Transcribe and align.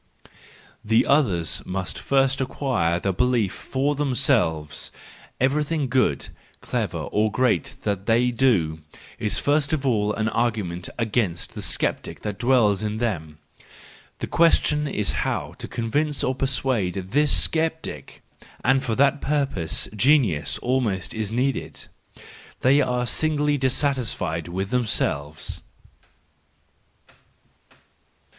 The 0.83 1.05
others 1.05 1.61
must 1.63 1.99
first 1.99 2.41
acquire 2.41 2.99
the 2.99 3.13
belief 3.13 3.53
for 3.53 3.95
them¬ 3.95 4.17
selves: 4.17 4.91
everything 5.39 5.87
good, 5.89 6.29
clever, 6.59 6.97
or 6.97 7.31
great 7.31 7.75
that 7.83 8.07
they 8.07 8.31
do, 8.31 8.79
is 9.19 9.37
first 9.37 9.73
of 9.73 9.85
all 9.85 10.11
an 10.13 10.27
argument 10.29 10.89
against 10.97 11.53
the 11.53 11.61
sceptic 11.61 12.21
that 12.21 12.39
dwells 12.39 12.81
in 12.81 12.97
them: 12.97 13.37
the 14.17 14.25
question 14.25 14.87
is 14.87 15.11
how 15.21 15.53
to 15.59 15.67
con¬ 15.67 15.89
vince 15.91 16.23
or 16.23 16.33
persuade 16.33 16.95
this 17.11 17.31
sceptic, 17.31 18.23
and 18.63 18.83
for 18.83 18.95
that 18.95 19.21
purpose 19.21 19.87
genius 19.95 20.57
almost 20.63 21.13
is 21.13 21.31
needed. 21.31 21.85
They 22.61 22.81
are 22.81 23.05
signally 23.05 23.59
dis¬ 23.59 23.69
satisfied 23.69 24.47
with 24.47 24.71
themselves. 24.71 25.61